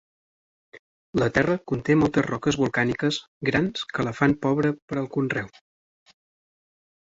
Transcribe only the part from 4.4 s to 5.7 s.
pobra per al conreu.